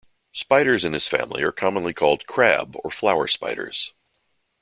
Spiders 0.33 0.83
in 0.83 0.93
this 0.93 1.07
family 1.07 1.43
are 1.43 1.51
commonly 1.51 1.93
called 1.93 2.25
"crab" 2.25 2.75
or 2.83 2.89
"flower" 2.89 3.27
spiders. 3.27 3.93